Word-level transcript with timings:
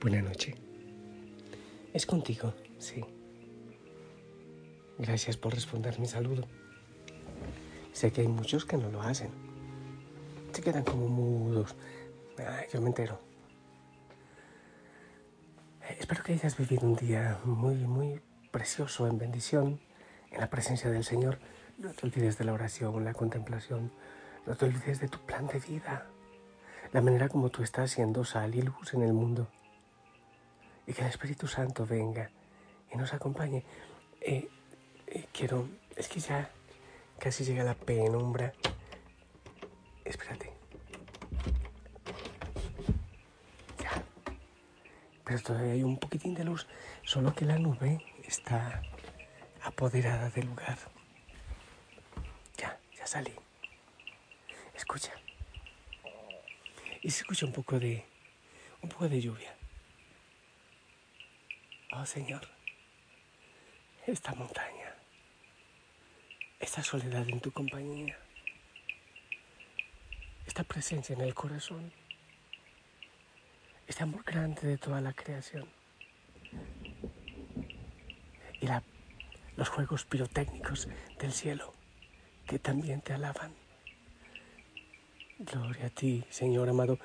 Buenas 0.00 0.22
noches. 0.22 0.54
Es 1.92 2.06
contigo, 2.06 2.54
sí. 2.78 3.04
Gracias 4.96 5.36
por 5.36 5.52
responder 5.52 5.98
mi 5.98 6.06
saludo. 6.06 6.46
Sé 7.92 8.12
que 8.12 8.20
hay 8.20 8.28
muchos 8.28 8.64
que 8.64 8.76
no 8.76 8.92
lo 8.92 9.02
hacen. 9.02 9.30
Se 10.52 10.62
quedan 10.62 10.84
como 10.84 11.08
mudos. 11.08 11.74
yo 12.72 12.80
me 12.80 12.90
entero. 12.90 13.20
Espero 15.98 16.22
que 16.22 16.34
hayas 16.34 16.56
vivido 16.56 16.86
un 16.86 16.94
día 16.94 17.40
muy, 17.44 17.74
muy 17.74 18.20
precioso 18.52 19.08
en 19.08 19.18
bendición, 19.18 19.80
en 20.30 20.40
la 20.40 20.48
presencia 20.48 20.90
del 20.90 21.02
Señor. 21.02 21.40
No 21.76 21.92
te 21.92 22.06
olvides 22.06 22.38
de 22.38 22.44
la 22.44 22.52
oración, 22.52 23.04
la 23.04 23.14
contemplación. 23.14 23.90
No 24.46 24.54
te 24.54 24.64
olvides 24.64 25.00
de 25.00 25.08
tu 25.08 25.18
plan 25.18 25.48
de 25.48 25.58
vida. 25.58 26.06
La 26.92 27.00
manera 27.00 27.28
como 27.28 27.50
tú 27.50 27.64
estás 27.64 27.90
siendo 27.90 28.24
sal 28.24 28.54
y 28.54 28.62
luz 28.62 28.94
en 28.94 29.02
el 29.02 29.12
mundo 29.12 29.48
y 30.88 30.94
que 30.94 31.02
el 31.02 31.08
Espíritu 31.08 31.46
Santo 31.46 31.86
venga 31.86 32.30
y 32.90 32.96
nos 32.96 33.12
acompañe. 33.12 33.62
Eh, 34.22 34.48
eh, 35.06 35.26
quiero, 35.34 35.68
es 35.94 36.08
que 36.08 36.18
ya 36.18 36.50
casi 37.18 37.44
llega 37.44 37.62
la 37.62 37.74
penumbra. 37.74 38.54
Espérate. 40.02 40.50
Ya. 43.78 44.02
Pero 45.24 45.42
todavía 45.42 45.74
hay 45.74 45.82
un 45.82 45.98
poquitín 45.98 46.34
de 46.34 46.44
luz, 46.44 46.66
solo 47.04 47.34
que 47.34 47.44
la 47.44 47.58
nube 47.58 48.02
está 48.24 48.82
apoderada 49.62 50.30
del 50.30 50.46
lugar. 50.46 50.78
Ya, 52.56 52.80
ya 52.96 53.06
salí. 53.06 53.34
Escucha. 54.74 55.12
Y 57.02 57.10
se 57.10 57.20
escucha 57.20 57.44
un 57.44 57.52
poco 57.52 57.78
de 57.78 58.06
un 58.80 58.88
poco 58.88 59.06
de 59.06 59.20
lluvia. 59.20 59.57
Oh 61.90 62.04
Señor, 62.04 62.46
esta 64.06 64.34
montaña, 64.34 64.94
esta 66.60 66.82
soledad 66.82 67.26
en 67.26 67.40
tu 67.40 67.50
compañía, 67.50 68.18
esta 70.46 70.64
presencia 70.64 71.14
en 71.14 71.22
el 71.22 71.32
corazón, 71.32 71.90
este 73.86 74.02
amor 74.02 74.22
grande 74.22 74.68
de 74.68 74.76
toda 74.76 75.00
la 75.00 75.14
creación. 75.14 75.66
Y 78.60 78.68
los 79.56 79.68
juegos 79.70 80.04
pirotécnicos 80.04 80.88
del 81.18 81.32
cielo 81.32 81.72
que 82.46 82.58
también 82.58 83.00
te 83.00 83.14
alaban. 83.14 83.54
Gloria 85.38 85.86
a 85.86 85.90
ti, 85.90 86.22
Señor 86.28 86.68
amado, 86.68 86.98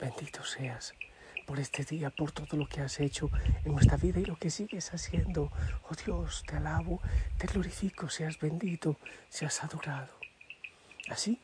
bendito 0.00 0.42
seas 0.42 0.92
por 1.50 1.58
este 1.58 1.82
día, 1.84 2.10
por 2.10 2.30
todo 2.30 2.56
lo 2.56 2.68
que 2.68 2.80
has 2.80 3.00
hecho 3.00 3.28
en 3.64 3.72
nuestra 3.72 3.96
vida 3.96 4.20
y 4.20 4.24
lo 4.24 4.36
que 4.36 4.50
sigues 4.50 4.94
haciendo. 4.94 5.50
Oh 5.82 5.94
Dios, 5.96 6.44
te 6.46 6.54
alabo, 6.54 7.00
te 7.38 7.48
glorifico, 7.48 8.08
seas 8.08 8.38
bendito, 8.38 8.96
seas 9.28 9.64
adorado. 9.64 10.14
Así 11.08 11.40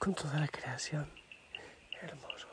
con 0.00 0.12
toda 0.12 0.40
la 0.40 0.48
creación. 0.48 1.08
Hermoso. 2.02 2.48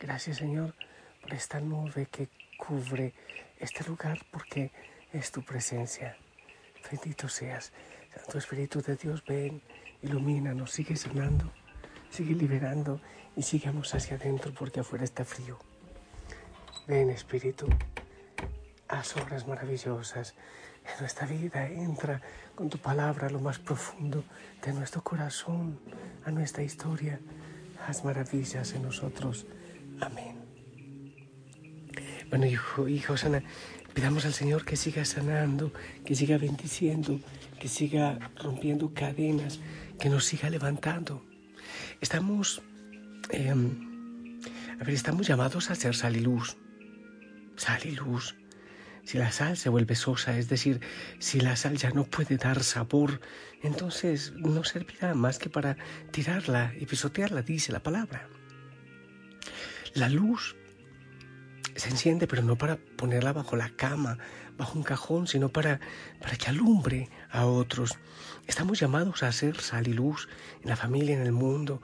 Gracias 0.00 0.38
Señor 0.38 0.74
por 1.22 1.34
esta 1.34 1.60
nube 1.60 2.06
que 2.06 2.28
cubre 2.58 3.14
este 3.60 3.84
lugar 3.84 4.18
porque 4.32 4.72
es 5.12 5.30
tu 5.30 5.44
presencia. 5.44 6.16
Bendito 6.90 7.28
seas. 7.28 7.72
Santo 8.12 8.38
Espíritu 8.38 8.82
de 8.82 8.96
Dios, 8.96 9.22
ven, 9.24 9.62
ilumínanos, 10.02 10.72
sigue 10.72 10.96
sanando, 10.96 11.52
sigue 12.10 12.34
liberando 12.34 13.00
y 13.36 13.42
sigamos 13.42 13.94
hacia 13.94 14.16
adentro 14.16 14.52
porque 14.52 14.80
afuera 14.80 15.04
está 15.04 15.24
frío. 15.24 15.58
Ven 16.86 17.10
Espíritu, 17.10 17.66
haz 18.88 19.16
obras 19.16 19.46
maravillosas 19.46 20.34
en 20.84 21.00
nuestra 21.00 21.26
vida, 21.26 21.66
entra 21.68 22.20
con 22.54 22.68
tu 22.68 22.78
palabra 22.78 23.28
a 23.28 23.30
lo 23.30 23.40
más 23.40 23.58
profundo 23.58 24.24
de 24.64 24.72
nuestro 24.72 25.02
corazón, 25.02 25.78
a 26.24 26.30
nuestra 26.30 26.62
historia, 26.62 27.20
haz 27.86 28.04
maravillas 28.04 28.72
en 28.72 28.82
nosotros. 28.82 29.46
Amén. 30.00 30.36
Bueno, 32.28 32.46
hijo, 32.46 32.88
hijo, 32.88 33.16
sana, 33.16 33.42
pidamos 33.94 34.24
al 34.24 34.32
Señor 34.32 34.64
que 34.64 34.76
siga 34.76 35.04
sanando, 35.04 35.72
que 36.04 36.14
siga 36.14 36.38
bendiciendo, 36.38 37.20
que 37.58 37.68
siga 37.68 38.18
rompiendo 38.36 38.92
cadenas, 38.94 39.60
que 39.98 40.08
nos 40.08 40.24
siga 40.24 40.48
levantando. 40.50 41.29
Estamos 42.00 42.62
Em, 43.32 44.40
a 44.80 44.84
ver, 44.84 44.94
estamos 44.94 45.26
llamados 45.26 45.70
a 45.70 45.74
ser 45.74 45.94
sal 45.94 46.16
y 46.16 46.20
luz. 46.20 46.56
Sal 47.56 47.80
y 47.84 47.92
luz. 47.92 48.34
Si 49.04 49.18
la 49.18 49.32
sal 49.32 49.56
se 49.56 49.68
vuelve 49.68 49.94
sosa, 49.94 50.36
es 50.36 50.48
decir, 50.48 50.80
si 51.18 51.40
la 51.40 51.56
sal 51.56 51.76
ya 51.76 51.90
no 51.90 52.04
puede 52.04 52.36
dar 52.36 52.62
sabor, 52.62 53.20
entonces 53.62 54.32
no 54.36 54.64
servirá 54.64 55.14
más 55.14 55.38
que 55.38 55.48
para 55.48 55.76
tirarla 56.10 56.74
y 56.78 56.86
pisotearla, 56.86 57.42
dice 57.42 57.72
la 57.72 57.82
palabra. 57.82 58.28
La 59.94 60.08
luz 60.08 60.56
se 61.76 61.88
enciende, 61.88 62.26
pero 62.26 62.42
no 62.42 62.56
para 62.56 62.76
ponerla 62.76 63.32
bajo 63.32 63.56
la 63.56 63.70
cama, 63.70 64.18
bajo 64.60 64.78
un 64.78 64.84
cajón, 64.84 65.26
sino 65.26 65.48
para, 65.48 65.80
para 66.20 66.36
que 66.36 66.50
alumbre 66.50 67.08
a 67.30 67.46
otros. 67.46 67.96
Estamos 68.46 68.78
llamados 68.78 69.22
a 69.22 69.32
ser 69.32 69.58
sal 69.60 69.88
y 69.88 69.94
luz 69.94 70.28
en 70.62 70.68
la 70.68 70.76
familia, 70.76 71.16
en 71.16 71.22
el 71.22 71.32
mundo, 71.32 71.80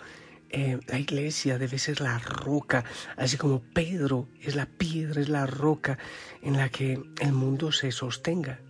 eh, 0.50 0.78
la 0.86 0.98
iglesia 0.98 1.58
debe 1.58 1.78
ser 1.78 2.00
la 2.00 2.18
roca, 2.18 2.84
así 3.16 3.36
como 3.36 3.60
Pedro 3.60 4.28
es 4.40 4.54
la 4.54 4.66
piedra, 4.66 5.20
es 5.20 5.28
la 5.28 5.46
roca 5.46 5.98
en 6.42 6.56
la 6.58 6.68
que 6.68 7.02
el 7.20 7.32
mundo 7.32 7.72
se 7.72 7.90
sostenga. 7.92 8.60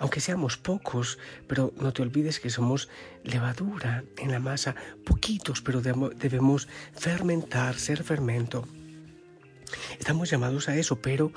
Aunque 0.00 0.20
seamos 0.20 0.56
pocos, 0.56 1.18
pero 1.46 1.72
no 1.76 1.92
te 1.92 2.02
olvides 2.02 2.40
que 2.40 2.50
somos 2.50 2.88
levadura 3.22 4.02
en 4.18 4.32
la 4.32 4.40
masa, 4.40 4.74
poquitos, 5.06 5.60
pero 5.62 5.80
debemos 5.80 6.68
fermentar, 6.94 7.78
ser 7.78 8.02
fermento. 8.02 8.66
Estamos 9.98 10.30
llamados 10.30 10.68
a 10.68 10.76
eso, 10.76 11.00
pero 11.00 11.32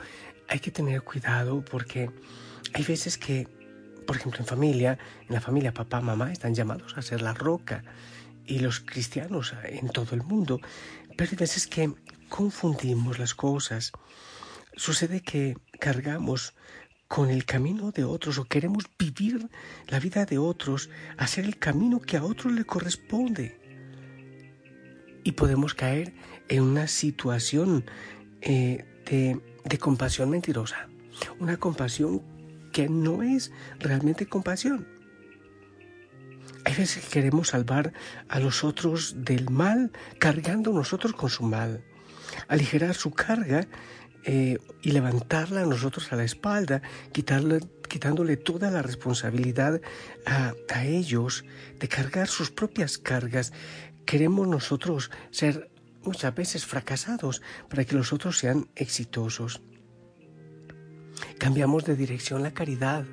hay 0.53 0.59
que 0.59 0.69
tener 0.69 1.02
cuidado 1.02 1.66
porque 1.66 2.12
hay 2.75 2.84
veces 2.84 3.18
que, 3.18 3.47
por 4.06 4.18
ejemplo, 4.18 4.40
en 4.40 4.46
familia, 4.46 5.00
en 5.28 5.34
la 5.34 5.41
familia 5.41 5.74
papá, 5.74 6.00
mamá, 6.00 6.31
están 6.31 6.53
llamados 6.53 6.96
a 6.96 7.02
ser 7.02 7.24
la 7.24 7.34
roca 7.34 7.84
y 8.46 8.59
los 8.59 8.80
cristianos 8.80 9.56
en 9.63 9.90
todo 9.90 10.13
el 10.13 10.22
mundo, 10.22 10.59
pero 11.18 11.31
hay 11.31 11.38
veces 11.38 11.66
que 11.66 11.92
confundimos 12.30 13.18
las 13.18 13.34
cosas. 13.34 13.94
Sucede 14.75 15.22
que 15.22 15.58
cargamos 15.80 16.53
con 17.08 17.31
el 17.31 17.46
camino 17.46 17.92
de 17.92 18.03
otros 18.03 18.38
o 18.38 18.46
queremos 18.46 18.84
vivir 19.00 19.50
la 19.88 20.00
vida 20.00 20.25
de 20.25 20.38
otros, 20.38 20.92
hacer 21.18 21.46
el 21.46 21.58
camino 21.58 22.00
que 22.00 22.18
a 22.18 22.24
otros 22.24 22.53
le 22.53 22.63
corresponde. 22.63 23.59
Y 25.24 25.31
podemos 25.31 25.74
caer 25.74 26.13
en 26.47 26.62
una 26.62 26.88
situación 26.88 27.86
eh, 28.42 28.86
de, 29.09 29.42
de 29.66 29.78
compasión 29.78 30.29
mentirosa, 30.29 30.88
una 31.40 31.57
compasión 31.57 32.22
que 32.72 32.90
no 32.90 33.24
es 33.24 33.51
realmente 33.79 34.25
compasión. 34.25 34.88
Hay 36.66 36.75
veces 36.75 37.03
que 37.03 37.12
queremos 37.12 37.50
salvar 37.50 37.94
a 38.29 38.40
los 38.40 38.63
otros 38.63 39.15
del 39.18 39.50
mal, 39.50 39.92
cargando 40.19 40.71
nosotros 40.71 41.13
con 41.13 41.30
su 41.30 41.44
mal, 41.44 41.83
aligerar 42.48 42.95
su 42.95 43.12
carga 43.12 43.68
eh, 44.24 44.57
y 44.81 44.92
levantarla 44.92 45.63
a 45.63 45.66
nosotros 45.66 46.12
a 46.12 46.16
la 46.16 46.24
espalda, 46.24 46.81
quitándole 47.12 48.38
toda 48.38 48.71
la 48.71 48.81
responsabilidad 48.81 49.81
a, 50.25 50.54
a 50.74 50.86
ellos 50.86 51.44
de 51.80 51.88
cargar 51.89 52.27
sus 52.27 52.50
propias 52.50 52.98
cargas. 52.98 53.51
Queremos 54.06 54.48
nosotros 54.48 55.12
ser 55.31 55.69
muchas 56.04 56.34
veces 56.36 56.66
fracasados 56.66 57.42
para 57.70 57.86
que 57.86 57.96
los 57.96 58.14
otros 58.14 58.38
sean 58.38 58.70
exitosos. 58.76 59.62
Cambiamos 61.40 61.86
de 61.86 61.96
dirección 61.96 62.44
la 62.44 62.54
caridad 62.54 63.06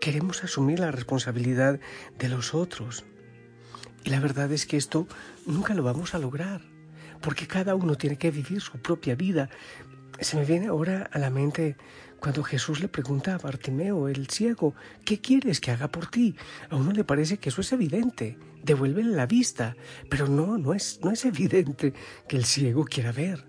queremos 0.00 0.42
asumir 0.42 0.80
la 0.80 0.90
responsabilidad 0.90 1.78
de 2.18 2.28
los 2.28 2.54
otros. 2.54 3.04
Y 4.02 4.10
la 4.10 4.18
verdad 4.18 4.50
es 4.50 4.66
que 4.66 4.78
esto 4.78 5.06
nunca 5.46 5.74
lo 5.74 5.82
vamos 5.82 6.14
a 6.14 6.18
lograr, 6.18 6.62
porque 7.20 7.46
cada 7.46 7.74
uno 7.74 7.94
tiene 7.94 8.16
que 8.16 8.30
vivir 8.30 8.60
su 8.60 8.80
propia 8.80 9.14
vida. 9.14 9.50
Se 10.20 10.36
me 10.36 10.44
viene 10.44 10.66
ahora 10.66 11.08
a 11.12 11.18
la 11.18 11.30
mente 11.30 11.76
cuando 12.20 12.42
Jesús 12.42 12.80
le 12.80 12.88
pregunta 12.88 13.34
a 13.34 13.38
Bartimeo, 13.38 14.06
el 14.06 14.28
ciego, 14.28 14.74
¿qué 15.06 15.20
quieres 15.20 15.60
que 15.60 15.70
haga 15.70 15.88
por 15.88 16.08
ti? 16.08 16.36
A 16.68 16.76
uno 16.76 16.92
le 16.92 17.04
parece 17.04 17.38
que 17.38 17.48
eso 17.48 17.62
es 17.62 17.72
evidente, 17.72 18.36
devuélvele 18.62 19.16
la 19.16 19.24
vista, 19.24 19.74
pero 20.10 20.28
no, 20.28 20.58
no 20.58 20.74
es, 20.74 21.00
no 21.02 21.10
es 21.10 21.24
evidente 21.24 21.94
que 22.28 22.36
el 22.36 22.44
ciego 22.44 22.84
quiera 22.84 23.12
ver. 23.12 23.46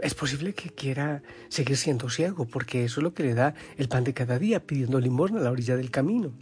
Es 0.00 0.14
posible 0.14 0.54
que 0.54 0.70
quiera 0.70 1.22
seguir 1.48 1.76
siendo 1.76 2.08
ciego, 2.08 2.46
porque 2.46 2.84
eso 2.84 3.00
es 3.00 3.04
lo 3.04 3.12
que 3.12 3.24
le 3.24 3.34
da 3.34 3.54
el 3.76 3.88
pan 3.88 4.04
de 4.04 4.14
cada 4.14 4.38
día, 4.38 4.64
pidiendo 4.64 5.00
limosna 5.00 5.40
a 5.40 5.42
la 5.42 5.50
orilla 5.50 5.76
del 5.76 5.90
camino. 5.90 6.32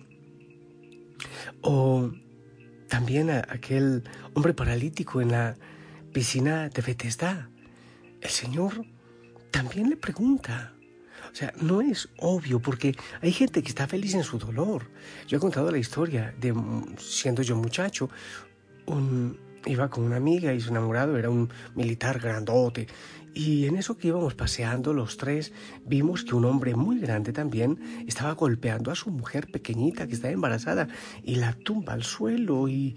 O 1.62 2.10
también 2.88 3.30
a 3.30 3.46
aquel 3.48 4.04
hombre 4.34 4.52
paralítico 4.52 5.22
en 5.22 5.32
la 5.32 5.56
piscina 6.12 6.68
de 6.68 6.82
Bethesda, 6.82 7.50
el 8.20 8.30
Señor 8.30 8.84
también 9.50 9.90
le 9.90 9.96
pregunta. 9.96 10.74
O 11.30 11.34
sea, 11.34 11.52
no 11.60 11.80
es 11.80 12.08
obvio 12.18 12.60
porque 12.60 12.96
hay 13.20 13.32
gente 13.32 13.62
que 13.62 13.68
está 13.68 13.86
feliz 13.86 14.14
en 14.14 14.24
su 14.24 14.38
dolor. 14.38 14.90
Yo 15.28 15.38
he 15.38 15.40
contado 15.40 15.70
la 15.70 15.78
historia 15.78 16.34
de 16.38 16.54
siendo 16.98 17.42
yo 17.42 17.56
muchacho, 17.56 18.10
un, 18.86 19.38
iba 19.66 19.88
con 19.88 20.04
una 20.04 20.16
amiga 20.16 20.52
y 20.52 20.60
su 20.60 20.70
enamorado 20.70 21.16
era 21.16 21.30
un 21.30 21.50
militar 21.74 22.18
grandote. 22.18 22.88
Y 23.32 23.66
en 23.66 23.76
eso 23.76 23.96
que 23.96 24.08
íbamos 24.08 24.34
paseando 24.34 24.92
los 24.92 25.16
tres, 25.16 25.52
vimos 25.86 26.24
que 26.24 26.34
un 26.34 26.44
hombre 26.44 26.74
muy 26.74 26.98
grande 26.98 27.32
también 27.32 27.78
estaba 28.08 28.32
golpeando 28.32 28.90
a 28.90 28.96
su 28.96 29.10
mujer 29.10 29.48
pequeñita 29.52 30.08
que 30.08 30.14
estaba 30.14 30.32
embarazada 30.32 30.88
y 31.22 31.36
la 31.36 31.52
tumba 31.52 31.92
al 31.92 32.02
suelo 32.02 32.66
y, 32.68 32.96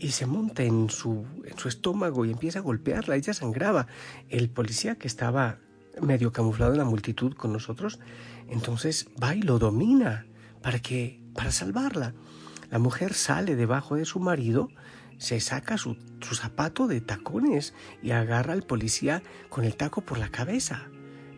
y 0.00 0.12
se 0.12 0.26
monta 0.26 0.62
en 0.62 0.90
su, 0.90 1.26
en 1.44 1.58
su 1.58 1.68
estómago 1.68 2.24
y 2.24 2.30
empieza 2.30 2.60
a 2.60 2.62
golpearla. 2.62 3.16
Ella 3.16 3.34
sangraba. 3.34 3.88
El 4.28 4.48
policía 4.48 4.96
que 4.96 5.08
estaba 5.08 5.58
medio 6.00 6.32
camuflado 6.32 6.72
en 6.72 6.78
la 6.78 6.84
multitud 6.84 7.34
con 7.34 7.52
nosotros, 7.52 7.98
entonces 8.48 9.08
va 9.22 9.34
y 9.34 9.42
lo 9.42 9.58
domina 9.58 10.26
para 10.62 10.78
que 10.78 11.20
para 11.34 11.50
salvarla. 11.50 12.14
La 12.70 12.78
mujer 12.78 13.14
sale 13.14 13.56
debajo 13.56 13.96
de 13.96 14.04
su 14.04 14.20
marido, 14.20 14.68
se 15.18 15.40
saca 15.40 15.78
su, 15.78 15.96
su 16.20 16.34
zapato 16.36 16.86
de 16.86 17.00
tacones 17.00 17.74
y 18.02 18.12
agarra 18.12 18.52
al 18.52 18.62
policía 18.62 19.22
con 19.48 19.64
el 19.64 19.74
taco 19.74 20.02
por 20.02 20.18
la 20.18 20.30
cabeza. 20.30 20.88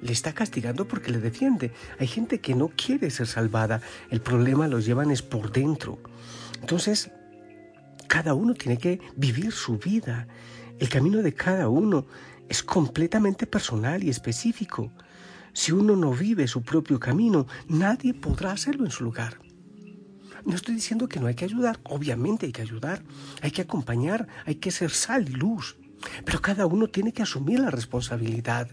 Le 0.03 0.12
está 0.12 0.33
castigando 0.33 0.87
porque 0.87 1.12
le 1.12 1.19
defiende. 1.19 1.73
Hay 1.99 2.07
gente 2.07 2.41
que 2.41 2.55
no 2.55 2.69
quiere 2.69 3.11
ser 3.11 3.27
salvada. 3.27 3.81
El 4.11 4.21
problema 4.21 4.67
lo 4.69 4.81
llevan 4.81 5.11
es 5.11 5.23
por 5.23 5.53
dentro. 5.53 5.99
Entonces, 6.61 7.11
cada 8.11 8.35
uno 8.35 8.55
tiene 8.55 8.77
que 8.77 9.01
vivir 9.15 9.53
su 9.53 9.79
vida. 9.79 10.27
El 10.81 10.89
camino 10.89 11.23
de 11.23 11.33
cada 11.33 11.69
uno 11.69 12.07
es 12.49 12.61
completamente 12.61 13.47
personal 13.47 14.03
y 14.03 14.11
específico. 14.11 14.93
Si 15.53 15.71
uno 15.71 15.95
no 15.95 16.12
vive 16.12 16.49
su 16.49 16.62
propio 16.62 16.99
camino, 16.99 17.47
nadie 17.69 18.12
podrá 18.12 18.51
hacerlo 18.51 18.85
en 18.85 18.91
su 18.91 19.05
lugar. 19.05 19.39
No 20.45 20.57
estoy 20.57 20.75
diciendo 20.75 21.09
que 21.09 21.21
no 21.21 21.29
hay 21.29 21.37
que 21.37 21.45
ayudar, 21.45 21.79
obviamente 21.85 22.47
hay 22.47 22.53
que 22.53 22.62
ayudar, 22.62 23.05
hay 23.43 23.53
que 23.53 23.62
acompañar, 23.62 24.27
hay 24.45 24.57
que 24.57 24.73
ser 24.73 24.91
sal 24.91 25.29
y 25.29 25.33
luz, 25.33 25.77
pero 26.25 26.43
cada 26.43 26.67
uno 26.67 26.89
tiene 26.89 27.12
que 27.12 27.23
asumir 27.23 27.61
la 27.61 27.71
responsabilidad. 27.71 28.73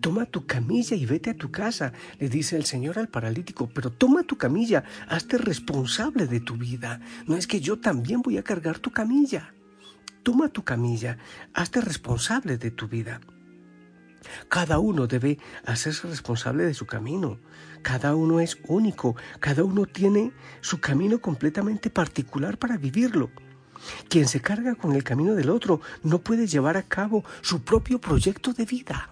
Toma 0.00 0.26
tu 0.26 0.46
camilla 0.46 0.96
y 0.96 1.06
vete 1.06 1.30
a 1.30 1.36
tu 1.36 1.50
casa, 1.50 1.92
le 2.18 2.28
dice 2.28 2.56
el 2.56 2.64
Señor 2.64 2.98
al 2.98 3.08
paralítico, 3.08 3.68
pero 3.72 3.90
toma 3.90 4.22
tu 4.22 4.36
camilla, 4.36 4.84
hazte 5.08 5.38
responsable 5.38 6.26
de 6.26 6.40
tu 6.40 6.56
vida. 6.56 7.00
No 7.26 7.36
es 7.36 7.46
que 7.46 7.60
yo 7.60 7.78
también 7.78 8.22
voy 8.22 8.38
a 8.38 8.42
cargar 8.42 8.78
tu 8.78 8.90
camilla. 8.90 9.54
Toma 10.22 10.48
tu 10.48 10.62
camilla, 10.62 11.18
hazte 11.54 11.80
responsable 11.80 12.58
de 12.58 12.70
tu 12.70 12.88
vida. 12.88 13.20
Cada 14.48 14.78
uno 14.78 15.06
debe 15.06 15.38
hacerse 15.64 16.06
responsable 16.06 16.64
de 16.64 16.74
su 16.74 16.86
camino. 16.86 17.38
Cada 17.82 18.14
uno 18.14 18.40
es 18.40 18.58
único, 18.68 19.16
cada 19.40 19.64
uno 19.64 19.86
tiene 19.86 20.32
su 20.60 20.80
camino 20.80 21.20
completamente 21.20 21.90
particular 21.90 22.58
para 22.58 22.76
vivirlo. 22.76 23.30
Quien 24.08 24.28
se 24.28 24.40
carga 24.40 24.76
con 24.76 24.94
el 24.94 25.02
camino 25.02 25.34
del 25.34 25.50
otro 25.50 25.80
no 26.04 26.20
puede 26.20 26.46
llevar 26.46 26.76
a 26.76 26.82
cabo 26.82 27.24
su 27.40 27.62
propio 27.62 28.00
proyecto 28.00 28.52
de 28.52 28.64
vida. 28.64 29.10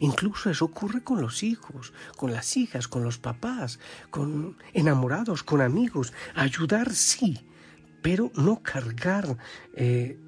Incluso 0.00 0.50
eso 0.50 0.64
ocurre 0.64 1.02
con 1.02 1.20
los 1.20 1.42
hijos, 1.42 1.92
con 2.16 2.32
las 2.32 2.56
hijas, 2.56 2.88
con 2.88 3.04
los 3.04 3.18
papás, 3.18 3.78
con 4.10 4.56
enamorados, 4.72 5.42
con 5.42 5.60
amigos. 5.60 6.12
Ayudar 6.34 6.92
sí, 6.94 7.46
pero 8.02 8.30
no 8.34 8.62
cargar 8.62 9.36
eh, 9.74 10.18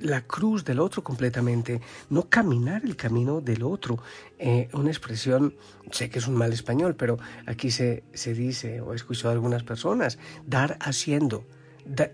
la 0.00 0.22
cruz 0.22 0.64
del 0.64 0.80
otro 0.80 1.02
completamente, 1.02 1.80
no 2.10 2.28
caminar 2.28 2.84
el 2.84 2.96
camino 2.96 3.40
del 3.40 3.62
otro. 3.62 3.98
Eh, 4.38 4.68
una 4.72 4.90
expresión, 4.90 5.56
sé 5.90 6.10
que 6.10 6.18
es 6.18 6.26
un 6.26 6.34
mal 6.34 6.52
español, 6.52 6.94
pero 6.96 7.18
aquí 7.46 7.70
se, 7.70 8.04
se 8.12 8.34
dice, 8.34 8.80
o 8.80 8.92
he 8.92 8.96
escuchado 8.96 9.30
a 9.30 9.32
algunas 9.32 9.62
personas, 9.62 10.18
dar 10.46 10.76
haciendo, 10.80 11.46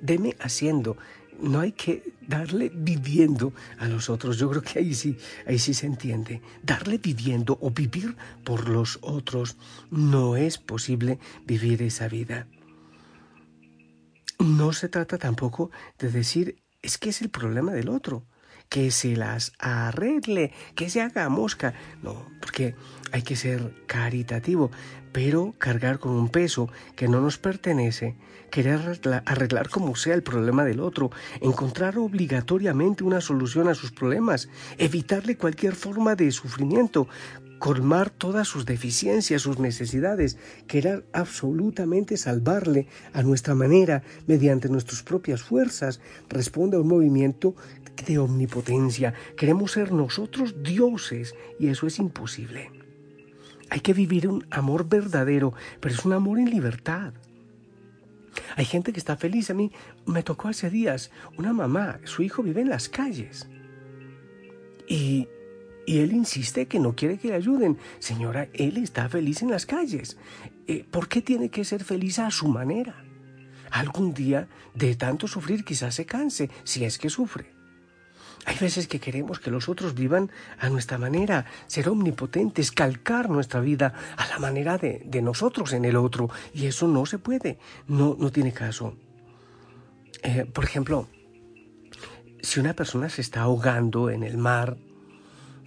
deme 0.00 0.36
haciendo. 0.40 0.96
No 1.42 1.60
hay 1.60 1.72
que 1.72 2.14
darle 2.26 2.70
viviendo 2.74 3.52
a 3.78 3.88
los 3.88 4.10
otros. 4.10 4.38
Yo 4.38 4.50
creo 4.50 4.62
que 4.62 4.78
ahí 4.78 4.94
sí, 4.94 5.16
ahí 5.46 5.58
sí 5.58 5.74
se 5.74 5.86
entiende. 5.86 6.42
Darle 6.62 6.98
viviendo 6.98 7.58
o 7.60 7.70
vivir 7.70 8.16
por 8.44 8.68
los 8.68 8.98
otros 9.02 9.56
no 9.90 10.36
es 10.36 10.58
posible 10.58 11.18
vivir 11.46 11.82
esa 11.82 12.08
vida. 12.08 12.46
No 14.38 14.72
se 14.72 14.88
trata 14.88 15.18
tampoco 15.18 15.70
de 15.98 16.10
decir 16.10 16.62
es 16.82 16.98
que 16.98 17.10
es 17.10 17.20
el 17.20 17.28
problema 17.28 17.72
del 17.72 17.88
otro, 17.88 18.24
que 18.68 18.90
se 18.90 19.16
las 19.16 19.52
arregle, 19.58 20.52
que 20.74 20.88
se 20.88 21.02
haga 21.02 21.28
mosca. 21.28 21.74
No, 22.02 22.26
porque 22.40 22.74
hay 23.12 23.22
que 23.22 23.36
ser 23.36 23.74
caritativo, 23.86 24.70
pero 25.12 25.54
cargar 25.58 25.98
con 25.98 26.12
un 26.12 26.28
peso 26.28 26.68
que 26.96 27.08
no 27.08 27.20
nos 27.20 27.38
pertenece, 27.38 28.16
querer 28.50 29.00
arreglar 29.26 29.68
como 29.68 29.96
sea 29.96 30.14
el 30.14 30.22
problema 30.22 30.64
del 30.64 30.80
otro, 30.80 31.10
encontrar 31.40 31.98
obligatoriamente 31.98 33.04
una 33.04 33.20
solución 33.20 33.68
a 33.68 33.74
sus 33.74 33.92
problemas, 33.92 34.48
evitarle 34.78 35.36
cualquier 35.36 35.74
forma 35.74 36.16
de 36.16 36.30
sufrimiento, 36.32 37.08
colmar 37.58 38.08
todas 38.10 38.48
sus 38.48 38.64
deficiencias, 38.64 39.42
sus 39.42 39.58
necesidades, 39.58 40.38
querer 40.66 41.04
absolutamente 41.12 42.16
salvarle 42.16 42.88
a 43.12 43.22
nuestra 43.22 43.54
manera, 43.54 44.02
mediante 44.26 44.68
nuestras 44.68 45.02
propias 45.02 45.42
fuerzas, 45.42 46.00
responde 46.28 46.76
a 46.76 46.80
un 46.80 46.88
movimiento 46.88 47.54
de 48.06 48.18
omnipotencia. 48.18 49.12
Queremos 49.36 49.72
ser 49.72 49.92
nosotros 49.92 50.62
dioses 50.62 51.34
y 51.58 51.68
eso 51.68 51.86
es 51.86 51.98
imposible. 51.98 52.79
Hay 53.70 53.80
que 53.80 53.94
vivir 53.94 54.28
un 54.28 54.46
amor 54.50 54.88
verdadero, 54.88 55.54
pero 55.80 55.94
es 55.94 56.04
un 56.04 56.12
amor 56.12 56.38
en 56.38 56.50
libertad. 56.50 57.12
Hay 58.56 58.64
gente 58.64 58.92
que 58.92 58.98
está 58.98 59.16
feliz. 59.16 59.50
A 59.50 59.54
mí 59.54 59.72
me 60.06 60.22
tocó 60.22 60.48
hace 60.48 60.70
días 60.70 61.10
una 61.38 61.52
mamá, 61.52 62.00
su 62.04 62.22
hijo 62.22 62.42
vive 62.42 62.60
en 62.60 62.68
las 62.68 62.88
calles. 62.88 63.48
Y 64.88 65.28
y 65.90 65.98
él 65.98 66.12
insiste 66.12 66.66
que 66.66 66.78
no 66.78 66.94
quiere 66.94 67.18
que 67.18 67.28
le 67.28 67.34
ayuden. 67.34 67.76
Señora, 67.98 68.48
él 68.52 68.76
está 68.76 69.08
feliz 69.08 69.42
en 69.42 69.50
las 69.50 69.66
calles. 69.66 70.16
Eh, 70.68 70.84
¿Por 70.88 71.08
qué 71.08 71.20
tiene 71.20 71.48
que 71.48 71.64
ser 71.64 71.82
feliz 71.82 72.20
a 72.20 72.30
su 72.30 72.46
manera? 72.46 73.04
Algún 73.72 74.14
día 74.14 74.48
de 74.72 74.94
tanto 74.94 75.26
sufrir 75.26 75.64
quizás 75.64 75.96
se 75.96 76.06
canse, 76.06 76.48
si 76.62 76.84
es 76.84 76.96
que 76.96 77.10
sufre. 77.10 77.59
Hay 78.46 78.56
veces 78.58 78.88
que 78.88 79.00
queremos 79.00 79.38
que 79.38 79.50
los 79.50 79.68
otros 79.68 79.94
vivan 79.94 80.30
a 80.58 80.68
nuestra 80.70 80.98
manera, 80.98 81.46
ser 81.66 81.88
omnipotentes, 81.88 82.72
calcar 82.72 83.28
nuestra 83.28 83.60
vida 83.60 83.92
a 84.16 84.26
la 84.28 84.38
manera 84.38 84.78
de, 84.78 85.22
nosotros 85.22 85.72
en 85.72 85.84
el 85.84 85.96
otro, 85.96 86.30
y 86.54 86.66
eso 86.66 86.88
no 86.88 87.04
se 87.04 87.18
puede, 87.18 87.58
no, 87.86 88.16
no 88.18 88.32
tiene 88.32 88.52
caso. 88.52 88.96
Eh, 90.22 90.46
por 90.50 90.64
ejemplo, 90.64 91.08
si 92.42 92.60
una 92.60 92.74
persona 92.74 93.10
se 93.10 93.20
está 93.20 93.42
ahogando 93.42 94.08
en 94.10 94.22
el 94.22 94.38
mar, 94.38 94.78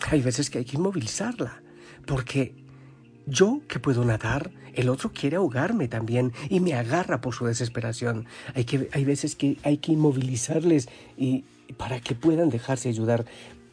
hay 0.09 0.21
veces 0.21 0.49
que 0.49 0.59
hay 0.59 0.65
que 0.65 0.77
inmovilizarla, 0.77 1.61
porque 2.07 2.55
yo 3.27 3.61
que 3.67 3.79
puedo 3.79 4.03
nadar, 4.03 4.51
el 4.73 4.89
otro 4.89 5.11
quiere 5.13 5.35
ahogarme 5.35 5.87
también 5.87 6.33
y 6.49 6.59
me 6.59 6.73
agarra 6.73 7.21
por 7.21 7.35
su 7.35 7.45
desesperación. 7.45 8.25
Hay, 8.55 8.65
que, 8.65 8.89
hay 8.91 9.05
veces 9.05 9.35
que 9.35 9.57
hay 9.63 9.77
que 9.77 9.91
inmovilizarles 9.91 10.89
y, 11.15 11.45
para 11.77 11.99
que 11.99 12.15
puedan 12.15 12.49
dejarse 12.49 12.89
ayudar. 12.89 13.25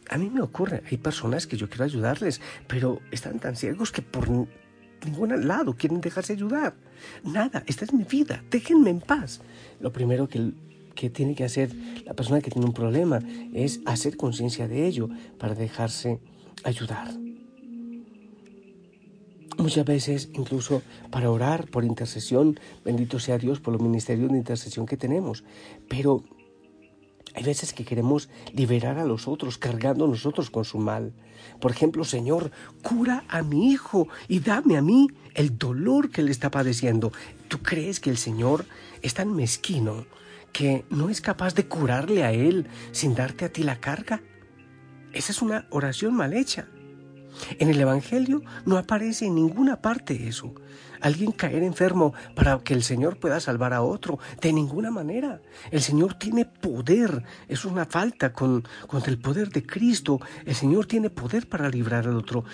A 0.08 0.18
mí 0.18 0.30
me 0.30 0.42
ocurre, 0.42 0.82
hay 0.90 0.98
personas 0.98 1.46
que 1.46 1.56
yo 1.56 1.68
quiero 1.68 1.84
ayudarles, 1.84 2.40
pero 2.66 3.00
están 3.10 3.38
tan 3.38 3.56
ciegos 3.56 3.92
que 3.92 4.02
por 4.02 4.28
ningún 5.04 5.46
lado 5.46 5.74
quieren 5.74 6.00
dejarse 6.00 6.32
ayudar. 6.32 6.74
Nada, 7.24 7.62
esta 7.66 7.84
es 7.84 7.92
mi 7.92 8.04
vida, 8.04 8.42
déjenme 8.50 8.90
en 8.90 9.00
paz. 9.00 9.40
Lo 9.80 9.92
primero 9.92 10.28
que 10.28 10.52
que 11.00 11.08
tiene 11.08 11.34
que 11.34 11.44
hacer 11.44 11.74
la 12.04 12.12
persona 12.12 12.42
que 12.42 12.50
tiene 12.50 12.66
un 12.66 12.74
problema 12.74 13.20
es 13.54 13.80
hacer 13.86 14.18
conciencia 14.18 14.68
de 14.68 14.86
ello 14.86 15.08
para 15.38 15.54
dejarse 15.54 16.20
ayudar. 16.62 17.08
Muchas 19.56 19.84
veces, 19.84 20.28
incluso 20.34 20.82
para 21.10 21.30
orar 21.30 21.68
por 21.70 21.84
intercesión, 21.84 22.60
bendito 22.84 23.18
sea 23.18 23.38
Dios 23.38 23.60
por 23.60 23.72
los 23.72 23.82
ministerios 23.82 24.30
de 24.30 24.36
intercesión 24.36 24.84
que 24.84 24.98
tenemos, 24.98 25.42
pero 25.88 26.22
hay 27.34 27.44
veces 27.44 27.72
que 27.72 27.84
queremos 27.84 28.28
liberar 28.52 28.98
a 28.98 29.04
los 29.04 29.28
otros, 29.28 29.58
cargando 29.58 30.06
nosotros 30.06 30.50
con 30.50 30.64
su 30.64 30.78
mal. 30.78 31.12
Por 31.60 31.70
ejemplo, 31.70 32.04
Señor, 32.04 32.50
cura 32.82 33.24
a 33.28 33.42
mi 33.42 33.70
hijo 33.70 34.08
y 34.28 34.40
dame 34.40 34.76
a 34.76 34.82
mí 34.82 35.08
el 35.34 35.58
dolor 35.58 36.10
que 36.10 36.22
le 36.22 36.32
está 36.32 36.50
padeciendo. 36.50 37.12
¿Tú 37.48 37.58
crees 37.62 38.00
que 38.00 38.10
el 38.10 38.16
Señor 38.16 38.66
es 39.02 39.14
tan 39.14 39.34
mezquino 39.34 40.06
que 40.52 40.84
no 40.90 41.08
es 41.08 41.20
capaz 41.20 41.54
de 41.54 41.66
curarle 41.66 42.24
a 42.24 42.32
Él 42.32 42.66
sin 42.92 43.14
darte 43.14 43.44
a 43.44 43.52
ti 43.52 43.62
la 43.62 43.80
carga? 43.80 44.20
Esa 45.12 45.32
es 45.32 45.42
una 45.42 45.66
oración 45.70 46.14
mal 46.14 46.32
hecha. 46.32 46.66
En 47.58 47.68
el 47.68 47.80
Evangelio 47.80 48.42
no 48.64 48.78
aparece 48.78 49.26
en 49.26 49.34
ninguna 49.34 49.80
parte 49.80 50.28
eso. 50.28 50.54
Alguien 51.00 51.32
caer 51.32 51.62
enfermo 51.62 52.12
para 52.34 52.58
que 52.58 52.74
el 52.74 52.82
Señor 52.82 53.18
pueda 53.18 53.40
salvar 53.40 53.72
a 53.72 53.82
otro. 53.82 54.18
De 54.40 54.52
ninguna 54.52 54.90
manera. 54.90 55.40
El 55.70 55.80
Señor 55.80 56.14
tiene 56.14 56.44
poder. 56.44 57.24
Es 57.48 57.64
una 57.64 57.86
falta 57.86 58.32
con, 58.32 58.64
contra 58.86 59.10
el 59.10 59.18
poder 59.18 59.48
de 59.50 59.64
Cristo. 59.64 60.20
El 60.44 60.54
Señor 60.54 60.86
tiene 60.86 61.10
poder 61.10 61.48
para 61.48 61.68
librar 61.68 62.06
al 62.06 62.16
otro. 62.16 62.44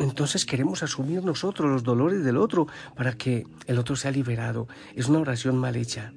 Entonces 0.00 0.46
queremos 0.46 0.82
asumir 0.82 1.22
nosotros 1.22 1.70
los 1.70 1.82
dolores 1.82 2.24
del 2.24 2.38
otro 2.38 2.66
para 2.96 3.12
que 3.12 3.46
el 3.66 3.78
otro 3.78 3.94
sea 3.94 4.10
liberado. 4.10 4.68
Es 4.94 5.08
una 5.08 5.20
oración 5.20 5.58
mal 5.58 5.76
hecha. 5.76 6.12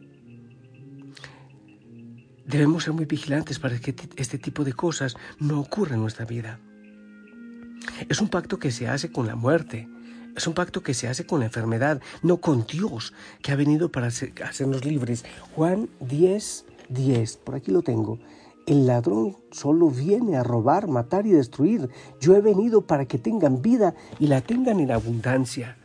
Debemos 2.46 2.84
ser 2.84 2.94
muy 2.94 3.06
vigilantes 3.06 3.60
para 3.60 3.80
que 3.80 3.96
este 4.16 4.38
tipo 4.38 4.64
de 4.64 4.74
cosas 4.74 5.16
no 5.40 5.60
ocurran 5.60 5.96
en 5.96 6.02
nuestra 6.02 6.26
vida. 6.26 6.60
Es 8.10 8.22
un 8.22 8.30
pacto 8.30 8.60
que 8.60 8.72
se 8.72 8.88
hace 8.88 9.12
con 9.12 9.28
la 9.28 9.36
muerte, 9.36 9.88
es 10.36 10.48
un 10.48 10.54
pacto 10.54 10.84
que 10.84 10.94
se 10.94 11.08
hace 11.08 11.26
con 11.26 11.40
la 11.40 11.46
enfermedad, 11.46 12.02
no 12.22 12.38
con 12.38 12.66
Dios, 12.66 13.14
que 13.42 13.52
ha 13.54 13.56
venido 13.56 13.90
para 13.90 14.08
hacernos 14.08 14.84
libres. 14.84 15.24
Juan 15.56 15.90
10, 16.02 16.66
10, 16.90 17.38
por 17.38 17.56
aquí 17.56 17.72
lo 17.72 17.82
tengo. 17.82 18.20
El 18.68 18.86
ladrón 18.88 19.38
solo 19.52 19.90
viene 19.90 20.36
a 20.38 20.44
robar, 20.44 20.88
matar 20.88 21.26
y 21.26 21.32
destruir. 21.32 21.90
Yo 22.20 22.36
he 22.36 22.42
venido 22.42 22.82
para 22.82 23.06
que 23.06 23.18
tengan 23.18 23.62
vida 23.62 23.96
y 24.20 24.28
la 24.28 24.42
tengan 24.42 24.80
en 24.80 24.92
abundancia. 24.92 25.78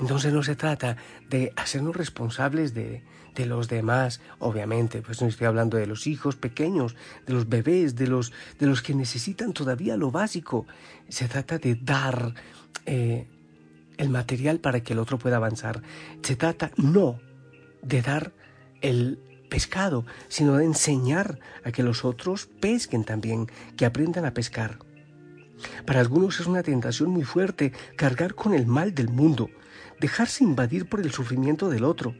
Entonces 0.00 0.32
no 0.32 0.42
se 0.42 0.56
trata 0.56 0.96
de 1.28 1.52
hacernos 1.56 1.94
responsables 1.94 2.74
de, 2.74 3.02
de 3.34 3.46
los 3.46 3.68
demás, 3.68 4.20
obviamente, 4.38 5.02
pues 5.02 5.20
no 5.20 5.28
estoy 5.28 5.46
hablando 5.46 5.76
de 5.76 5.86
los 5.86 6.06
hijos 6.06 6.36
pequeños, 6.36 6.96
de 7.26 7.34
los 7.34 7.48
bebés, 7.48 7.96
de 7.96 8.06
los, 8.06 8.32
de 8.58 8.66
los 8.66 8.82
que 8.82 8.94
necesitan 8.94 9.52
todavía 9.52 9.96
lo 9.96 10.10
básico. 10.10 10.66
Se 11.08 11.28
trata 11.28 11.58
de 11.58 11.74
dar 11.74 12.34
eh, 12.86 13.28
el 13.96 14.08
material 14.08 14.60
para 14.60 14.82
que 14.82 14.94
el 14.94 14.98
otro 14.98 15.18
pueda 15.18 15.36
avanzar. 15.36 15.82
Se 16.22 16.36
trata 16.36 16.70
no 16.76 17.20
de 17.82 18.02
dar 18.02 18.32
el 18.80 19.18
pescado, 19.48 20.06
sino 20.28 20.56
de 20.56 20.64
enseñar 20.64 21.38
a 21.64 21.72
que 21.72 21.82
los 21.82 22.04
otros 22.04 22.46
pesquen 22.60 23.04
también, 23.04 23.50
que 23.76 23.84
aprendan 23.84 24.24
a 24.24 24.34
pescar. 24.34 24.78
Para 25.84 26.00
algunos 26.00 26.40
es 26.40 26.46
una 26.46 26.62
tentación 26.62 27.10
muy 27.10 27.24
fuerte 27.24 27.72
cargar 27.96 28.34
con 28.34 28.54
el 28.54 28.66
mal 28.66 28.94
del 28.94 29.08
mundo, 29.08 29.50
dejarse 30.00 30.42
invadir 30.42 30.88
por 30.88 31.00
el 31.00 31.12
sufrimiento 31.12 31.68
del 31.68 31.84
otro. 31.84 32.14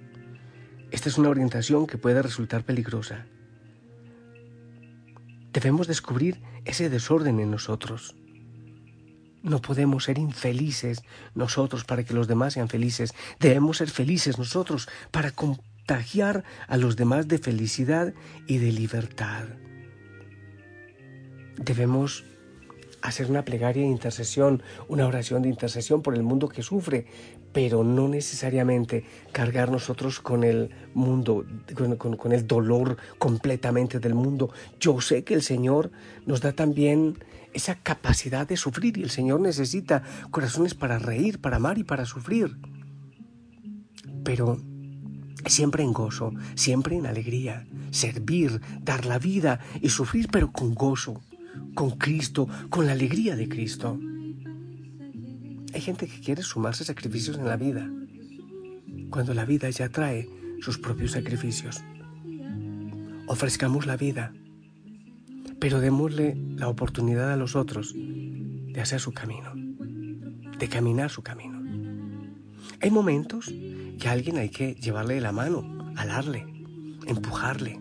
Esta 0.91 1.09
es 1.09 1.19
una 1.19 1.31
orientación 1.31 1.87
que 1.87 1.99
puede 1.99 2.21
resultar 2.21 2.65
peligrosa. 2.65 3.27
Debemos 5.53 5.87
descubrir 5.87 6.41
ese 6.65 6.91
desorden 6.91 7.41
en 7.41 7.51
nosotros. 7.51 8.15
No 9.43 9.63
podemos 9.63 10.05
ser 10.05 10.19
infelices 10.19 11.03
nosotros 11.35 11.85
para 11.85 12.05
que 12.05 12.13
los 12.13 12.29
demás 12.29 12.53
sean 12.53 12.69
felices. 12.69 13.15
Debemos 13.41 13.79
ser 13.79 13.89
felices 13.89 14.39
nosotros 14.39 14.89
para 15.11 15.31
contagiar 15.31 16.45
a 16.69 16.77
los 16.77 16.97
demás 16.97 17.27
de 17.27 17.39
felicidad 17.39 18.13
y 18.47 18.59
de 18.59 18.73
libertad. 18.73 19.47
Debemos 21.57 22.25
hacer 23.03 23.31
una 23.31 23.45
plegaria 23.45 23.83
de 23.83 23.89
intercesión, 23.89 24.63
una 24.89 25.07
oración 25.07 25.43
de 25.43 25.49
intercesión 25.49 26.03
por 26.03 26.15
el 26.15 26.23
mundo 26.23 26.49
que 26.49 26.63
sufre, 26.63 27.07
pero 27.53 27.83
no 27.83 28.09
necesariamente 28.09 29.05
cargar 29.33 29.71
nosotros 29.71 30.21
con 30.21 30.45
el 30.45 30.71
mundo, 30.95 31.45
con, 31.75 32.33
el 32.33 32.47
dolor 32.47 32.97
completamente 33.19 33.99
del 33.99 34.15
mundo. 34.15 34.51
Yo 34.79 35.01
sé 35.01 35.25
que 35.25 35.35
el 35.35 35.43
Señor 35.43 35.91
nos 36.27 36.41
da 36.41 36.53
también 36.53 37.19
esa 37.53 37.75
capacidad 37.75 38.47
de 38.47 38.57
sufrir 38.57 38.99
y 38.99 39.03
el 39.03 39.11
Señor 39.11 39.41
necesita 39.41 40.03
corazones 40.31 40.75
para 40.75 40.99
reír, 40.99 41.41
para 41.41 41.57
amar 41.57 41.79
y 41.79 41.85
para 41.85 42.05
sufrir. 42.05 42.57
Pero 44.23 44.59
siempre 45.47 45.83
en 45.83 45.93
gozo, 45.93 46.33
siempre 46.55 46.97
en 46.97 47.07
alegría, 47.07 47.67
servir, 47.91 48.61
dar 48.81 49.07
la 49.07 49.19
vida 49.19 49.59
y 49.81 49.89
sufrir, 49.89 50.29
pero 50.31 50.53
con 50.53 50.75
gozo, 50.75 51.21
con 51.75 51.91
Cristo, 51.93 52.49
con 52.69 52.87
la 52.87 52.93
alegría 52.93 53.35
de 53.35 53.49
Cristo. 53.49 53.99
Hay 55.81 55.87
gente 55.87 56.07
que 56.09 56.21
quiere 56.21 56.43
sumarse 56.43 56.85
sacrificios 56.85 57.39
en 57.39 57.47
la 57.47 57.57
vida, 57.57 57.91
cuando 59.09 59.33
la 59.33 59.47
vida 59.47 59.71
ya 59.71 59.89
trae 59.89 60.29
sus 60.61 60.77
propios 60.77 61.13
sacrificios. 61.13 61.83
Ofrezcamos 63.27 63.87
la 63.87 63.97
vida, 63.97 64.35
pero 65.59 65.81
démosle 65.81 66.37
la 66.57 66.69
oportunidad 66.69 67.33
a 67.33 67.37
los 67.37 67.57
otros 67.57 67.95
de 67.95 68.79
hacer 68.79 69.01
su 69.01 69.13
camino, 69.13 69.55
de 70.59 70.69
caminar 70.69 71.09
su 71.09 71.23
camino. 71.23 71.63
Hay 72.83 72.91
momentos 72.91 73.47
que 73.47 74.07
a 74.07 74.13
alguien 74.13 74.37
hay 74.37 74.51
que 74.51 74.75
llevarle 74.75 75.19
la 75.23 75.33
mano, 75.33 75.95
alarle, 75.97 76.45
empujarle, 77.07 77.81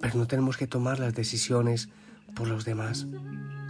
pero 0.00 0.16
no 0.16 0.28
tenemos 0.28 0.56
que 0.58 0.68
tomar 0.68 1.00
las 1.00 1.12
decisiones 1.12 1.88
por 2.36 2.46
los 2.46 2.64
demás. 2.64 3.08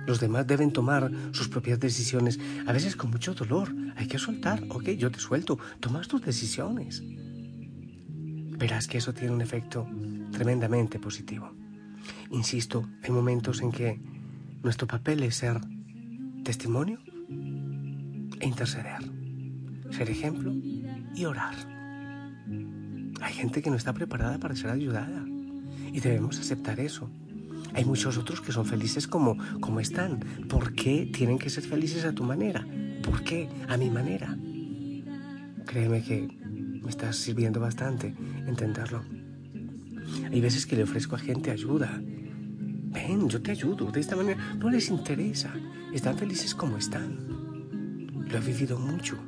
Los 0.06 0.20
demás 0.20 0.46
deben 0.46 0.72
tomar 0.72 1.10
sus 1.32 1.48
propias 1.48 1.80
decisiones, 1.80 2.38
a 2.66 2.72
veces 2.72 2.96
con 2.96 3.10
mucho 3.10 3.34
dolor. 3.34 3.74
Hay 3.96 4.06
que 4.06 4.18
soltar, 4.18 4.62
ok, 4.68 4.90
yo 4.90 5.10
te 5.10 5.18
suelto, 5.18 5.58
tomas 5.80 6.08
tus 6.08 6.22
decisiones. 6.22 7.02
Verás 8.58 8.86
que 8.86 8.98
eso 8.98 9.12
tiene 9.14 9.32
un 9.32 9.40
efecto 9.40 9.86
tremendamente 10.30 10.98
positivo. 10.98 11.52
Insisto, 12.30 12.88
hay 13.02 13.10
momentos 13.10 13.60
en 13.62 13.72
que 13.72 14.00
nuestro 14.62 14.86
papel 14.86 15.22
es 15.22 15.36
ser 15.36 15.60
testimonio 16.42 16.98
e 18.40 18.46
interceder, 18.46 19.02
ser 19.90 20.10
ejemplo 20.10 20.52
y 21.14 21.24
orar. 21.24 21.54
Hay 23.20 23.32
gente 23.32 23.62
que 23.62 23.70
no 23.70 23.76
está 23.76 23.92
preparada 23.92 24.38
para 24.38 24.54
ser 24.56 24.70
ayudada 24.70 25.24
y 25.92 26.00
debemos 26.00 26.38
aceptar 26.38 26.80
eso. 26.80 27.10
Hay 27.74 27.84
muchos 27.84 28.16
otros 28.16 28.40
que 28.40 28.52
son 28.52 28.66
felices 28.66 29.08
como, 29.08 29.36
como 29.60 29.80
están. 29.80 30.20
¿Por 30.48 30.74
qué 30.74 31.10
tienen 31.12 31.38
que 31.38 31.50
ser 31.50 31.64
felices 31.64 32.04
a 32.04 32.12
tu 32.12 32.22
manera? 32.22 32.66
¿Por 33.02 33.24
qué 33.24 33.48
a 33.68 33.76
mi 33.76 33.90
manera? 33.90 34.36
Créeme 35.66 36.02
que 36.02 36.28
me 36.82 36.88
estás 36.88 37.16
sirviendo 37.16 37.58
bastante 37.58 38.14
entenderlo. 38.46 39.02
Hay 40.30 40.40
veces 40.40 40.66
que 40.66 40.76
le 40.76 40.84
ofrezco 40.84 41.16
a 41.16 41.18
gente 41.18 41.50
ayuda. 41.50 42.00
Ven, 42.00 43.28
yo 43.28 43.42
te 43.42 43.50
ayudo. 43.50 43.90
De 43.90 44.00
esta 44.00 44.14
manera 44.14 44.38
no 44.56 44.70
les 44.70 44.88
interesa. 44.90 45.52
Están 45.92 46.16
felices 46.16 46.54
como 46.54 46.76
están. 46.76 47.18
Lo 48.28 48.38
he 48.38 48.40
vivido 48.40 48.78
mucho. 48.78 49.18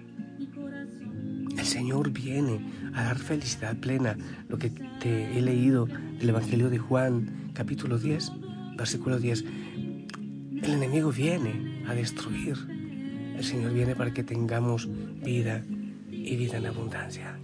El 1.58 1.64
Señor 1.64 2.10
viene 2.10 2.90
a 2.94 3.04
dar 3.04 3.18
felicidad 3.18 3.76
plena. 3.76 4.16
Lo 4.48 4.58
que 4.58 4.70
te 4.70 5.36
he 5.36 5.42
leído 5.42 5.88
del 6.18 6.30
Evangelio 6.30 6.70
de 6.70 6.78
Juan 6.78 7.50
capítulo 7.52 7.99
10, 7.99 8.32
versículo 8.76 9.18
10. 9.18 9.44
El 10.62 10.73
enemigo 10.73 11.12
viene 11.12 11.85
a 11.87 11.94
destruir. 11.94 12.56
El 13.37 13.44
Señor 13.44 13.73
viene 13.73 13.94
para 13.94 14.12
que 14.12 14.25
tengamos 14.25 14.88
vida 15.23 15.62
y 16.11 16.37
vida 16.37 16.56
en 16.56 16.66
abundancia. 16.66 17.38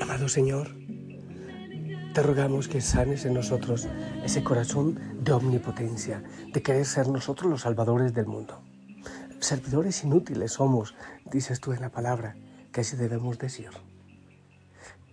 Amado 0.00 0.28
Señor, 0.28 0.70
te 2.18 2.24
rogamos 2.24 2.66
que 2.66 2.80
sanes 2.80 3.26
en 3.26 3.34
nosotros 3.34 3.86
ese 4.24 4.42
corazón 4.42 4.98
de 5.22 5.30
omnipotencia, 5.30 6.20
de 6.52 6.62
querer 6.62 6.84
ser 6.84 7.06
nosotros 7.06 7.48
los 7.48 7.60
salvadores 7.60 8.12
del 8.12 8.26
mundo. 8.26 8.60
Servidores 9.38 10.02
inútiles 10.02 10.54
somos, 10.54 10.96
dices 11.30 11.60
tú 11.60 11.72
en 11.72 11.80
la 11.80 11.90
palabra, 11.90 12.34
que 12.72 12.80
así 12.80 12.96
debemos 12.96 13.38
decir. 13.38 13.70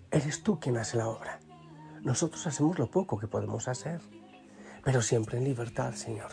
Eres 0.10 0.42
tú 0.42 0.60
quien 0.60 0.78
hace 0.78 0.98
la 0.98 1.08
obra. 1.08 1.40
Nosotros 2.02 2.48
hacemos 2.48 2.80
lo 2.80 2.90
poco 2.90 3.20
que 3.20 3.28
podemos 3.28 3.68
hacer, 3.68 4.02
pero 4.84 5.04
siempre 5.04 5.38
en 5.38 5.44
libertad, 5.44 5.94
Señor. 5.94 6.32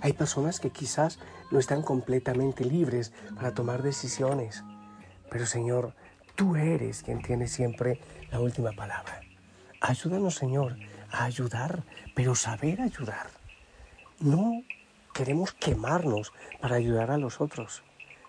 Hay 0.00 0.14
personas 0.14 0.58
que 0.58 0.70
quizás 0.70 1.20
no 1.52 1.60
están 1.60 1.82
completamente 1.82 2.64
libres 2.64 3.12
para 3.36 3.54
tomar 3.54 3.84
decisiones, 3.84 4.64
pero 5.30 5.46
Señor, 5.46 5.94
tú 6.34 6.56
eres 6.56 7.04
quien 7.04 7.22
tiene 7.22 7.46
siempre 7.46 8.00
la 8.32 8.40
última 8.40 8.72
palabra. 8.72 9.23
Ayúdanos, 9.86 10.36
Señor, 10.36 10.78
a 11.10 11.24
ayudar, 11.24 11.82
pero 12.14 12.34
saber 12.34 12.80
ayudar. 12.80 13.26
No 14.18 14.62
queremos 15.12 15.52
quemarnos 15.52 16.32
para 16.58 16.76
ayudar 16.76 17.10
a 17.10 17.18
los 17.18 17.42
otros. 17.42 17.82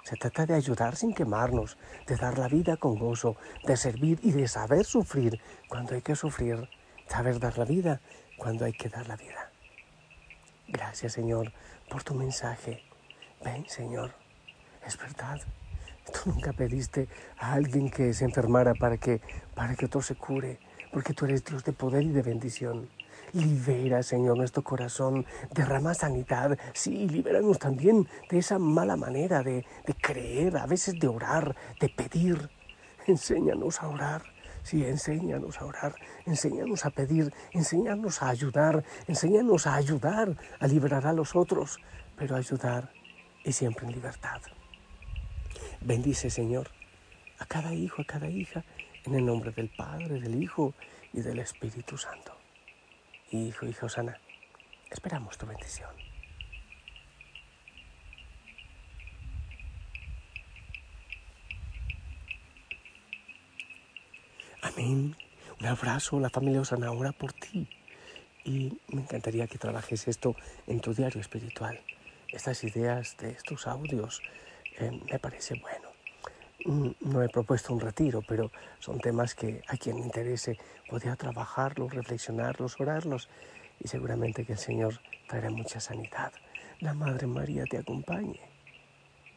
Se 0.04 0.18
trata 0.18 0.46
de 0.46 0.54
ayudar 0.54 0.98
sin 0.98 1.14
quemarnos, 1.14 1.78
de 2.08 2.18
dar 2.18 2.38
la 2.38 2.50
vida 2.50 2.76
con 2.76 3.00
gozo, 3.00 3.38
de 3.66 3.78
servir 3.78 4.20
y 4.22 4.34
de 4.34 4.50
saber 4.50 4.84
sufrir 4.84 5.40
cuando 5.70 5.96
hay 5.96 6.02
que 6.02 6.18
sufrir, 6.18 6.68
saber 7.08 7.40
dar 7.40 7.58
la 7.58 7.64
vida 7.64 8.02
cuando 8.38 8.66
hay 8.66 8.74
que 8.74 8.90
dar 8.90 9.08
la 9.08 9.16
vida. 9.16 9.50
Gracias 10.68 11.14
Señor 11.14 11.54
por 11.90 12.04
tu 12.04 12.16
mensaje. 12.16 12.84
Ven 13.46 13.66
Señor, 13.70 14.14
Es 14.86 14.98
verdad. 14.98 15.40
Tú 16.12 16.32
nunca 16.32 16.52
pediste 16.52 17.08
a 17.40 17.54
alguien 17.54 17.90
que 17.90 18.14
se 18.14 18.26
enfermara 18.26 18.74
para 18.74 18.98
que, 18.98 19.22
para 19.56 19.74
que 19.76 19.86
otro 19.86 20.02
se 20.02 20.16
cure, 20.16 20.60
porque 20.96 21.14
tú 21.14 21.26
eres 21.26 21.44
Dios 21.44 21.66
de 21.66 21.74
poder 21.74 22.04
y 22.04 22.12
de 22.12 22.22
bendición. 22.22 22.88
Libera, 23.34 24.02
Señor, 24.02 24.38
nuestro 24.38 24.64
corazón, 24.64 25.26
derrama 25.54 25.94
sanidad. 25.94 26.58
Sí, 26.72 27.10
libéranos 27.10 27.60
también 27.60 28.08
de 28.30 28.38
esa 28.38 28.60
mala 28.60 28.96
manera 28.96 29.44
de, 29.44 29.66
creer, 30.02 30.56
a 30.56 30.66
veces 30.66 30.98
de 30.98 31.10
orar, 31.10 31.54
de 31.82 31.90
pedir. 31.90 32.50
Enséñanos 33.08 33.84
a 33.84 33.90
orar. 33.90 34.24
Sí, 34.64 34.86
enséñanos 34.86 35.60
a 35.60 35.66
orar, 35.66 35.96
enséñanos 36.26 36.86
a 36.86 36.92
pedir, 36.92 37.34
enséñanos 37.52 38.24
a 38.24 38.30
ayudar, 38.30 38.86
enséñanos 39.06 39.68
a 39.68 39.76
ayudar 39.76 40.38
a 40.62 40.66
liberar 40.66 41.08
a 41.08 41.12
los 41.12 41.36
otros, 41.36 41.78
pero 42.16 42.38
ayudar 42.38 42.90
y 43.44 43.52
siempre 43.52 43.86
en 43.86 43.92
libertad. 43.92 44.40
Bendice, 45.82 46.30
Señor, 46.30 46.70
a 47.38 47.46
cada 47.46 47.74
hijo, 47.74 48.02
a 48.02 48.06
cada 48.06 48.30
hija, 48.30 48.64
en 49.08 49.16
el 49.16 49.26
nombre 49.26 49.52
del 49.52 49.70
Padre, 49.70 50.20
del 50.20 50.42
Hijo 50.42 50.74
y 51.14 51.22
del 51.22 51.40
Espíritu 51.40 51.98
Santo. 51.98 52.36
Hijo, 53.32 53.66
hija 53.66 53.86
Osana, 53.86 54.20
esperamos 54.90 55.38
tu 55.38 55.46
bendición. 55.46 55.90
Amén. 64.62 65.16
Un 65.60 65.66
abrazo, 65.68 66.20
la 66.20 66.30
familia 66.30 66.62
Osana 66.62 66.92
ora 66.92 67.12
por 67.12 67.34
ti. 67.34 67.68
Y 68.44 68.80
me 68.90 69.02
encantaría 69.02 69.48
que 69.48 69.58
trabajes 69.58 70.08
esto 70.08 70.36
en 70.68 70.80
tu 70.80 70.94
diario 70.94 71.22
espiritual. 71.22 71.80
Estas 72.30 72.64
ideas 72.64 73.16
de 73.18 73.32
estos 73.32 73.68
audios 73.68 74.22
eh, 74.78 74.92
me 75.12 75.20
parece 75.20 75.56
bueno. 75.60 75.85
Mm, 76.66 76.90
no 77.02 77.22
he 77.22 77.30
propuesto 77.30 77.74
un 77.74 77.80
retiro, 77.80 78.24
pero 78.24 78.52
son 78.80 79.00
temas 79.00 79.36
que 79.36 79.64
a 79.68 79.78
quien 79.78 79.98
le 79.98 80.04
interese 80.04 80.58
podría 80.88 81.16
trabajarlos, 81.16 81.94
reflexionarlos, 81.94 82.80
orarlos 82.80 83.30
y 83.80 83.88
seguramente 83.88 84.46
que 84.46 84.54
el 84.54 84.58
Señor 84.60 85.00
traerá 85.28 85.52
mucha 85.52 85.80
sanidad. 85.80 86.34
La 86.82 86.94
Madre 86.94 87.28
María 87.28 87.66
te 87.66 87.78
acompañe. 87.78 88.40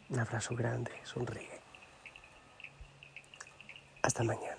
Un 0.09 0.19
abrazo 0.19 0.57
grande, 0.57 0.93
sonríe. 1.05 1.61
Hasta 4.03 4.25
mañana. 4.25 4.58